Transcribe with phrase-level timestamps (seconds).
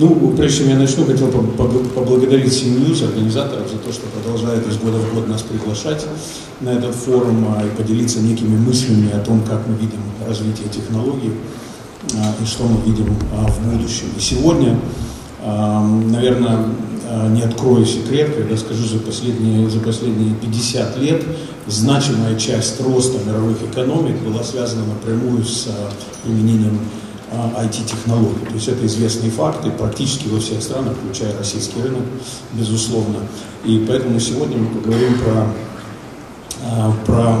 [0.00, 4.96] Ну, прежде чем я начну, хотел поблагодарить CNews, организаторов, за то, что продолжают из года
[4.96, 6.06] в год нас приглашать
[6.62, 11.32] на этот форум а, и поделиться некими мыслями о том, как мы видим развитие технологий
[12.14, 14.06] а, и что мы видим а, в будущем.
[14.16, 14.78] И сегодня,
[15.44, 16.66] наверное,
[17.30, 21.22] не открою секрет, когда скажу, за последние, за последние 50 лет
[21.66, 25.68] значимая часть роста мировых экономик была связана напрямую с
[26.24, 26.78] применением
[27.32, 28.46] IT-технологий.
[28.46, 32.02] То есть это известные факты практически во всех странах, включая российский рынок,
[32.52, 33.18] безусловно.
[33.64, 35.46] И поэтому сегодня мы поговорим про,
[36.64, 37.36] а, про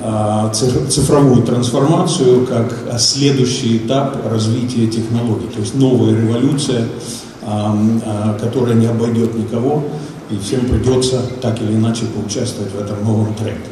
[0.00, 6.86] а, цифровую трансформацию как следующий этап развития технологий, то есть новая революция,
[7.42, 9.82] а, которая не обойдет никого,
[10.30, 13.62] и всем придется так или иначе поучаствовать в этом новом тренде.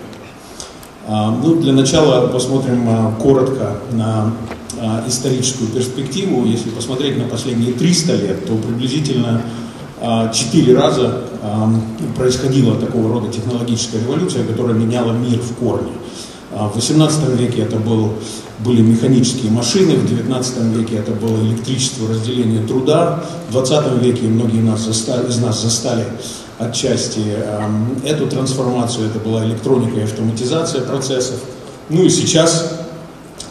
[1.08, 4.32] Ну, для начала посмотрим коротко на а,
[5.06, 9.42] историческую перспективу, если посмотреть на последние 300 лет, то приблизительно
[9.98, 11.70] а, четыре раза а,
[12.16, 15.92] происходила такого рода технологическая революция, которая меняла мир в корне.
[16.52, 18.14] В 18 веке это был,
[18.60, 24.62] были механические машины, в 19 веке это было электричество, разделение труда, в 20 веке многие
[24.62, 26.04] нас застали, из нас застали
[26.58, 27.20] отчасти
[28.04, 31.36] эту трансформацию, это была электроника и автоматизация процессов.
[31.90, 32.85] Ну и сейчас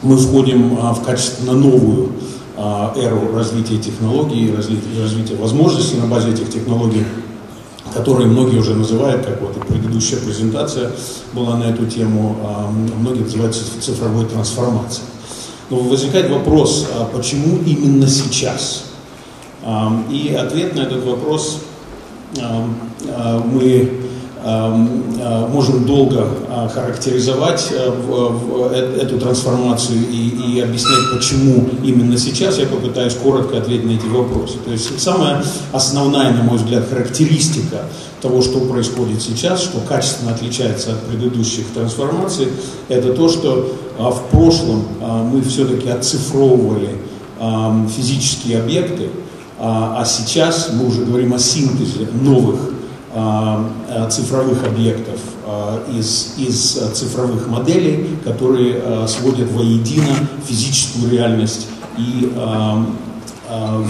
[0.05, 2.11] мы входим а, в качественно новую
[2.55, 7.03] а, эру развития технологий, развития, развития возможностей на базе этих технологий,
[7.93, 10.91] которые многие уже называют, как вот предыдущая презентация
[11.33, 15.07] была на эту тему, а, многие называют цифровой трансформацией.
[15.71, 18.83] Но возникает вопрос, почему именно сейчас?
[20.11, 21.61] И ответ на этот вопрос
[23.51, 24.04] мы
[24.45, 32.59] можем долго э, характеризовать э, эту трансформацию и, и объяснять, почему именно сейчас.
[32.59, 34.57] Я попытаюсь коротко ответить на эти вопросы.
[34.63, 37.85] То есть самая основная, на мой взгляд, характеристика
[38.21, 42.49] того, что происходит сейчас, что качественно отличается от предыдущих трансформаций,
[42.87, 44.85] это то, что в прошлом
[45.31, 46.89] мы все-таки оцифровывали
[47.39, 49.09] эм, физические объекты,
[49.57, 52.74] а сейчас мы уже говорим о синтезе новых а, а,
[54.09, 60.13] цифровых объектов а, из, из цифровых моделей, которые сводят воедино
[60.45, 61.67] физическую реальность
[61.97, 62.29] и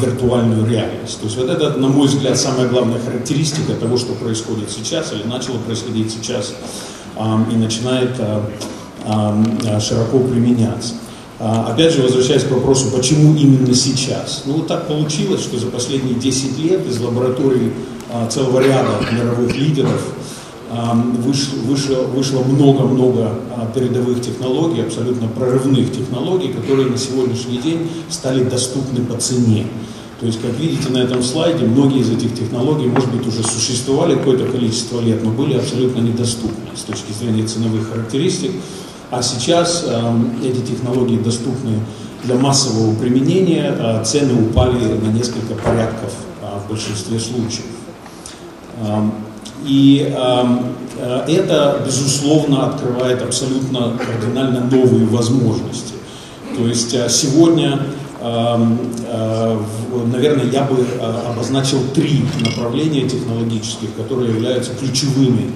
[0.02, 1.18] виртуальную реальность.
[1.20, 5.24] То есть вот это, на мой взгляд, самая главная характеристика того, что происходит сейчас или
[5.24, 6.54] начало происходить сейчас
[7.52, 8.12] и начинает
[9.82, 10.96] широко применяться.
[11.40, 14.44] Опять же, возвращаясь к вопросу, почему именно сейчас?
[14.46, 17.95] Ну, вот так получилось, что за последние 10 лет из лабораторий а,
[18.30, 20.02] целого ряда мировых лидеров
[20.70, 29.18] вышло много-много а, передовых технологий, абсолютно прорывных технологий, которые на сегодняшний день стали доступны по
[29.18, 29.68] цене.
[30.20, 34.16] То есть, как видите на этом слайде, многие из этих технологий, может быть, уже существовали
[34.16, 38.52] какое-то количество лет, но были абсолютно недоступны с точки зрения ценовых характеристик.
[39.12, 41.80] А сейчас э, эти технологии доступны
[42.24, 46.12] для массового применения, цены упали на несколько порядков
[46.42, 47.66] в большинстве случаев.
[49.66, 55.94] И э, это, безусловно, открывает абсолютно кардинально новые возможности.
[56.56, 57.80] То есть э, сегодня,
[58.22, 59.58] э,
[60.12, 60.86] наверное, я бы
[61.28, 65.52] обозначил три направления технологических, которые являются ключевыми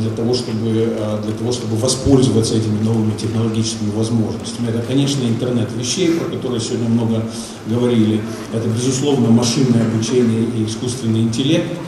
[0.00, 0.92] для того, чтобы,
[1.24, 4.70] для того, чтобы воспользоваться этими новыми технологическими возможностями.
[4.70, 7.22] Это, конечно, интернет вещей, про которые сегодня много
[7.68, 8.22] говорили.
[8.52, 11.68] Это, безусловно, машинное обучение и искусственный интеллект–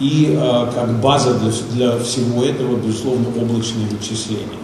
[0.00, 1.34] и э, как база
[1.72, 4.58] для, всего этого, безусловно, облачные вычисления.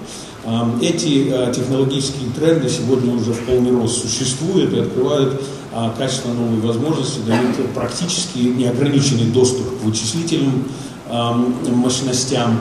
[0.81, 5.43] Эти э, технологические тренды сегодня уже в полный рост существуют и открывают
[5.73, 10.65] э, качественно новые возможности, дают практически неограниченный доступ к вычислительным
[11.69, 12.61] мощностям,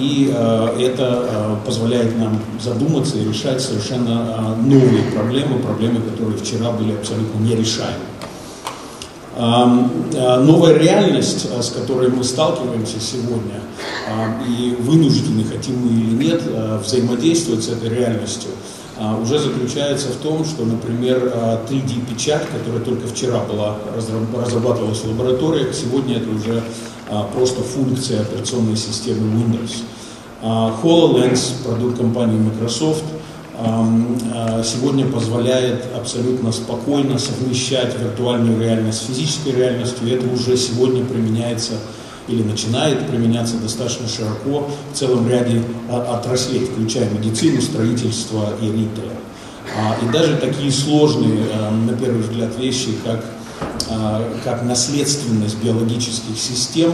[0.00, 0.34] и
[0.80, 8.15] это позволяет нам задуматься и решать совершенно новые проблемы, проблемы, которые вчера были абсолютно нерешаемы.
[9.36, 13.60] Э, новая реальность, э, с которой мы сталкиваемся сегодня,
[14.48, 18.50] и вынуждены, хотим мы или нет, э, взаимодействовать с этой реальностью,
[19.20, 21.30] уже заключается в том, что, например,
[21.68, 26.62] 3D-печать, которая только вчера была разрабатывалась в лабораториях, сегодня это уже
[27.34, 29.82] просто функция операционной системы Windows.
[30.82, 33.15] HoloLens, продукт компании Microsoft, Э,
[34.64, 40.06] сегодня позволяет абсолютно спокойно совмещать виртуальную реальность с физической реальностью.
[40.06, 41.74] И это уже сегодня применяется
[42.28, 49.12] или начинает применяться достаточно широко в целом ряде а, отраслей, включая медицину, строительство и ритейл.
[49.78, 53.24] А, и даже такие сложные, э, на первый взгляд, вещи, как
[54.44, 56.92] как наследственность биологических систем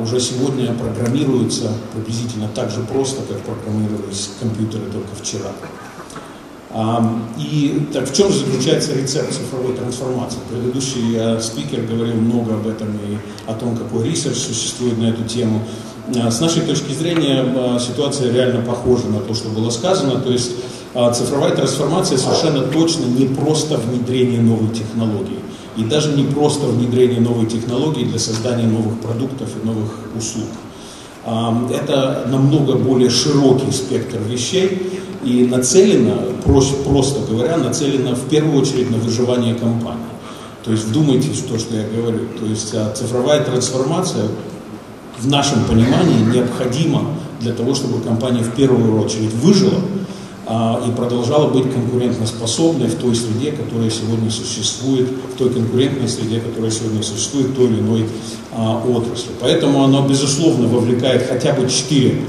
[0.00, 5.50] уже сегодня программируется приблизительно так же просто, как программировались компьютеры только вчера.
[7.38, 10.38] И так в чем же заключается рецепт цифровой трансформации?
[10.50, 13.16] Предыдущий э, спикер говорил много об этом и
[13.46, 15.62] о том, какой research существует на эту тему.
[16.08, 20.20] С нашей точки зрения ситуация реально похожа на то, что было сказано.
[20.20, 20.52] То есть
[21.14, 25.38] цифровая трансформация совершенно точно не просто внедрение новой технологии.
[25.78, 30.48] И даже не просто внедрение новой технологии для создания новых продуктов и новых услуг.
[31.24, 38.98] Это намного более широкий спектр вещей, и нацелена, просто говоря, нацелена в первую очередь на
[38.98, 40.04] выживание компании.
[40.64, 42.26] То есть вдумайтесь в то, что я говорю.
[42.38, 44.28] То есть а, цифровая трансформация
[45.18, 47.04] в нашем понимании необходима
[47.40, 49.80] для того, чтобы компания в первую очередь выжила
[50.48, 56.70] и продолжала быть конкурентоспособной в той среде, которая сегодня существует, в той конкурентной среде, которая
[56.70, 58.06] сегодня существует в той или иной
[58.52, 59.30] а, отрасли.
[59.40, 62.22] Поэтому она, безусловно, вовлекает хотя бы четыре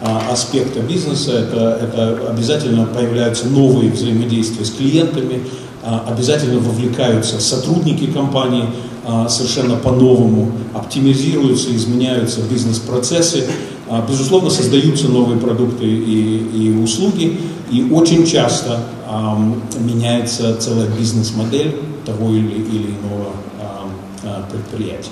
[0.00, 1.32] а, аспекта бизнеса.
[1.32, 5.42] Это, это обязательно появляются новые взаимодействия с клиентами,
[5.82, 8.64] а, обязательно вовлекаются сотрудники компании
[9.04, 13.44] а, совершенно по-новому, оптимизируются, изменяются бизнес-процессы,
[14.08, 17.38] безусловно, создаются новые продукты и, и услуги,
[17.70, 18.80] и очень часто
[19.78, 23.32] меняется целая бизнес-модель того или, или иного
[24.50, 25.10] предприятия.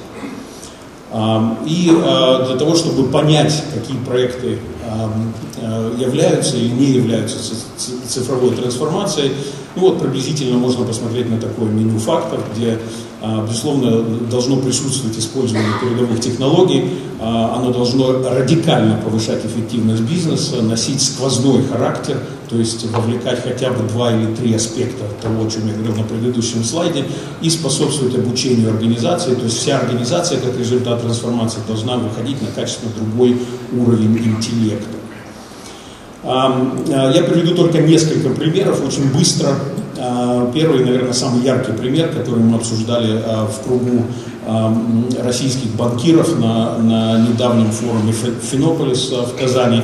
[1.66, 4.58] И для того, чтобы понять, какие проекты
[5.66, 7.38] Э, являются или не являются
[8.08, 9.32] цифровой трансформацией.
[9.76, 12.78] Ну вот приблизительно можно посмотреть на такое меню фактов, где,
[13.22, 16.90] а, безусловно, должно присутствовать использование передовых технологий,
[17.20, 22.18] а, оно должно радикально повышать эффективность бизнеса, носить сквозной характер,
[22.54, 26.04] то есть вовлекать хотя бы два или три аспекта того, о чем я говорил на
[26.04, 27.04] предыдущем слайде,
[27.42, 32.92] и способствовать обучению организации, то есть вся организация как результат трансформации должна выходить на качественно
[32.96, 33.36] другой
[33.72, 34.86] уровень интеллекта.
[36.22, 39.48] А, я приведу только несколько примеров, очень быстро.
[39.98, 44.04] А, первый, наверное, самый яркий пример, который мы обсуждали а, в кругу
[45.22, 49.80] российских банкиров на, на недавнем форуме Финополис в Казани,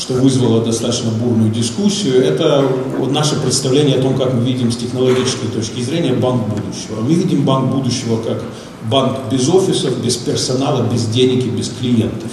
[0.00, 2.64] что вызвало достаточно бурную дискуссию, это
[2.98, 7.02] вот наше представление о том, как мы видим с технологической точки зрения банк будущего.
[7.02, 8.42] Мы видим банк будущего как
[8.88, 12.30] банк без офисов, без персонала, без денег и без клиентов.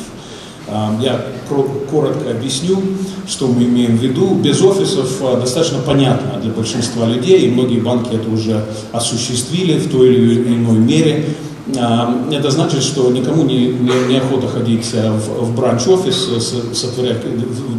[1.02, 1.26] Я
[1.90, 2.82] коротко объясню,
[3.28, 4.36] что мы имеем в виду.
[4.36, 9.90] Без офисов а, достаточно понятно для большинства людей, и многие банки это уже осуществили в
[9.90, 11.26] той или иной мере.
[11.70, 16.30] Это значит, что никому не, не, не охота ходить а, в, в бранч-офис,
[16.74, 17.18] сотворять,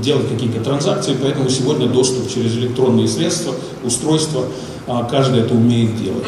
[0.03, 4.45] делать какие-то транзакции, поэтому сегодня доступ через электронные средства, устройства,
[4.87, 6.27] а, каждый это умеет делать.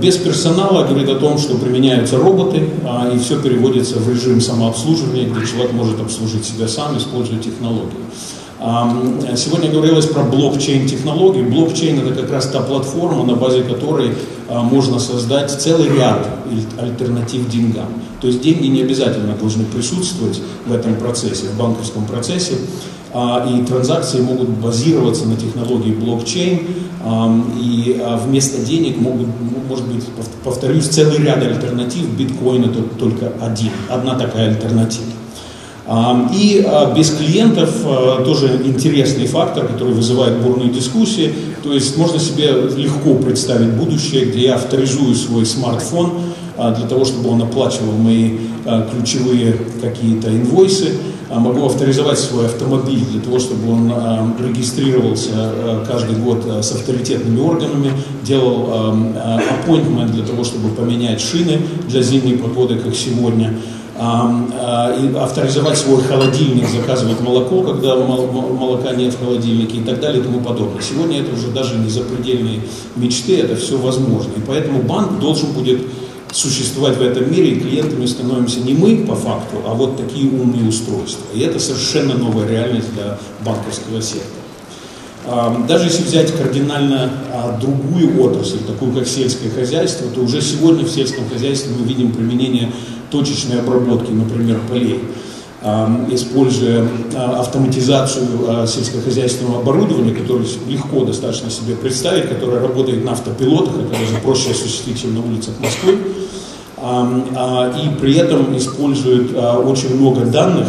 [0.00, 5.28] Без персонала говорит о том, что применяются роботы, а, и все переводится в режим самообслуживания,
[5.28, 7.98] где человек может обслужить себя сам, используя технологии.
[8.58, 11.42] Сегодня говорилось про блокчейн-технологии.
[11.42, 14.10] Блокчейн– это как раз та платформа, на базе которой
[14.48, 16.26] а, можно создать целый ряд
[16.76, 17.86] альтернатив деньгам.
[18.20, 22.54] То есть деньги не обязательно должны присутствовать в этом процессе, в банковском процессе,
[23.12, 26.60] а, и транзакции могут базироваться на технологии блокчейн,
[27.60, 29.28] и а, вместо денег могут,
[29.68, 30.04] может быть,
[30.42, 35.17] повторюсь, целый ряд альтернатив, биткоин это только один, одна такая альтернатива.
[36.34, 37.70] И а, без клиентов
[38.24, 41.32] тоже интересный фактор, который вызывает бурные дискуссии.
[41.62, 46.20] То есть можно себе легко представить будущее, где я авторизую свой смартфон
[46.56, 48.38] для того, чтобы он оплачивал мои
[48.90, 50.98] ключевые какие-то инвойсы.
[51.30, 56.72] А, могу авторизовать свой автомобиль для того, чтобы он а, регистрировался а, каждый год с
[56.72, 57.92] авторитетными органами,
[58.22, 58.94] делал
[59.66, 63.54] appointment для того, чтобы поменять шины для зимней погоды, как сегодня,
[63.98, 70.40] авторизовать свой холодильник, заказывать молоко, когда молока нет в холодильнике и так далее и тому
[70.40, 70.80] подобное.
[70.82, 72.60] Сегодня это уже даже не запредельные
[72.94, 74.30] мечты, это все возможно.
[74.36, 75.80] И поэтому банк должен будет
[76.30, 80.68] существовать в этом мире, и клиентами становимся не мы по факту, а вот такие умные
[80.68, 81.24] устройства.
[81.34, 84.38] И это совершенно новая реальность для банковского сектора.
[85.66, 90.90] Даже если взять кардинально а, другую отрасль, такую как сельское хозяйство, то уже сегодня в
[90.90, 92.72] сельском хозяйстве мы видим применение
[93.10, 95.02] точечной обработки, например, полей
[96.10, 96.86] используя
[97.16, 103.90] а, автоматизацию а, сельскохозяйственного оборудования, которое легко достаточно себе представить, которое работает на автопилотах, это
[103.90, 105.98] даже проще осуществить, чем на улицах Москвы,
[106.80, 110.68] и при этом использует очень много данных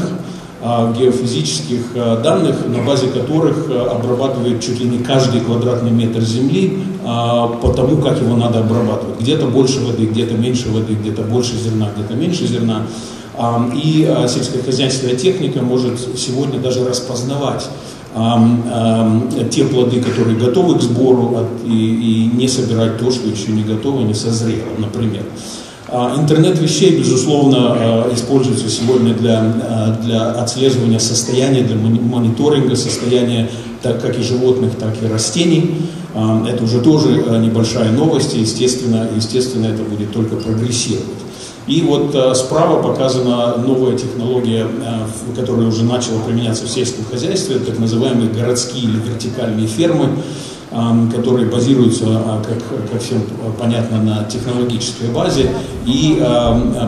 [0.61, 8.01] геофизических данных, на базе которых обрабатывает чуть ли не каждый квадратный метр земли по тому,
[8.01, 9.19] как его надо обрабатывать.
[9.21, 12.87] Где-то больше воды, где-то меньше воды, где-то больше зерна, где-то меньше зерна.
[13.73, 17.69] И сельскохозяйственная техника может сегодня даже распознавать
[19.51, 24.01] те плоды, которые готовы к сбору, и, и не собирать то, что еще не готово,
[24.01, 25.23] не созрело, например.
[25.91, 33.49] А, интернет вещей, безусловно, а, используется сегодня для, а, для отслеживания состояния, для мониторинга состояния
[33.81, 35.75] так, как и животных, так и растений.
[36.13, 41.05] Это уже тоже небольшая новость, и, естественно, естественно, это будет только прогрессировать.
[41.67, 44.65] И вот справа показана новая технология,
[45.35, 50.09] которая уже начала применяться в сельском хозяйстве, так называемые городские или вертикальные фермы
[50.69, 53.23] которые базируются, а, как, как всем
[53.59, 55.49] понятно, на технологической базе
[55.85, 56.21] и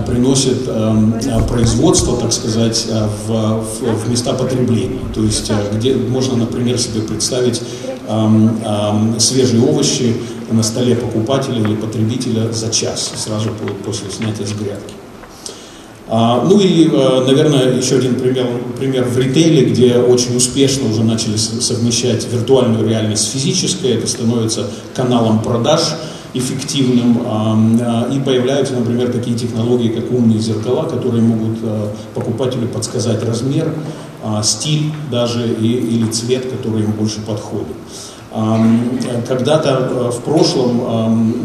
[0.06, 0.70] приносят
[1.48, 2.88] производство, так сказать,
[3.28, 5.00] в, в, в места потребления.
[5.16, 7.62] То есть, где можно, например, себе представить
[9.18, 10.16] свежие овощи
[10.52, 13.50] на столе покупателя или потребителя за час, сразу
[13.86, 15.01] после снятия с грядки.
[16.14, 18.46] А, ну и, э, наверное, еще один пример,
[18.78, 23.92] пример в ритейле, где очень успешно уже начали совмещать виртуальную реальность с физической.
[23.92, 25.80] Это становится каналом продаж
[26.34, 27.22] эффективным.
[27.26, 33.74] А, и появляются, например, такие технологии, как умные зеркала, которые могут э, покупателю подсказать размер,
[34.22, 37.68] а, стиль даже и, или цвет, который ему больше подходит.
[39.28, 41.44] Когда-то э, в прошлом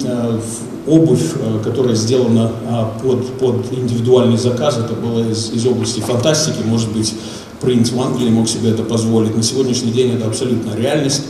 [0.86, 6.62] обувь, э, которая сделана а, под, под индивидуальный заказ, это было из, из области фантастики,
[6.64, 7.14] может быть,
[7.60, 9.36] принц в Англии мог себе это позволить.
[9.36, 11.22] На сегодняшний день это абсолютно реальность.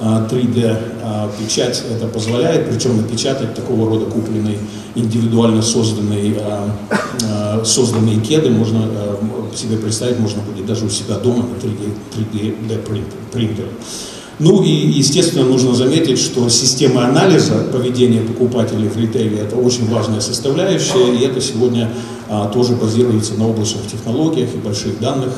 [0.00, 4.58] 3D а, а, это позволяет, причем напечатать такого рода купленные
[4.96, 6.36] индивидуально созданные,
[7.64, 8.88] созданные кеды можно
[9.54, 13.68] себе представить, можно будет даже у себя дома на 3D, 3D принтере.
[14.38, 20.20] Ну и, естественно, нужно заметить, что система анализа поведения покупателей в ритейле– это очень важная
[20.20, 21.90] составляющая, и это сегодня
[22.28, 25.32] а, тоже базируется на облачных технологиях и больших данных,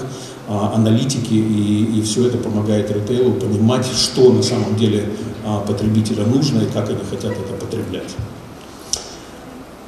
[0.49, 5.05] а, аналитики, и, и все это помогает ритейлу понимать, что на самом деле
[5.45, 8.15] а, потребителя нужно и как они хотят это потреблять.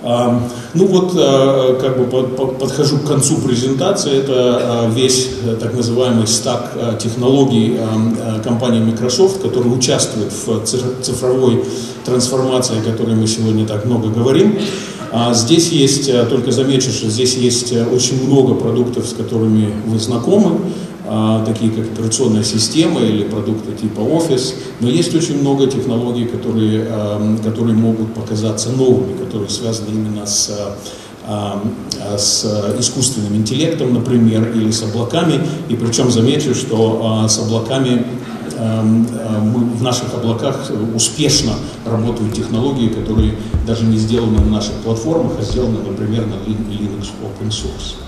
[0.00, 4.18] Ну вот, э, как бы подхожу к концу презентации.
[4.18, 7.78] Это э, весь э, так называемый стак технологий
[8.44, 10.64] компании Microsoft, который участвует в
[11.02, 11.64] цифровой
[12.04, 14.58] трансформации, о которой мы сегодня так много говорим.
[15.10, 20.60] А здесь есть, только замечу, что здесь есть очень много продуктов, с которыми вы знакомы.
[21.10, 26.86] А, такие как операционная система или продукты типа Office, но есть очень много технологий, которые,
[27.42, 30.50] которые могут показаться новыми, которые связаны именно с
[32.16, 35.38] с искусственным интеллектом, например, или с облаками.
[35.68, 38.06] И причем замечу, что а, с облаками
[38.58, 41.52] мы в наших облаках успешно
[41.84, 43.34] работают технологии, которые
[43.66, 48.07] даже не сделаны на наших платформах, а сделаны, например, на Linux Open Source.